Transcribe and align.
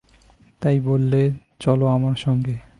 তাই 0.59 0.79
বললে, 0.79 1.31
চলো 1.59 1.85
আমার 1.87 2.15
সঙ্গে। 2.15 2.55